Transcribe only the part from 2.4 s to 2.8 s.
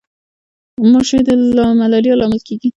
کیږي